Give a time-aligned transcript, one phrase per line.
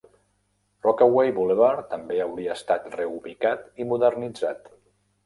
[0.85, 4.73] Rockaway Boulevard també hauria estat reubicat i modernitzat.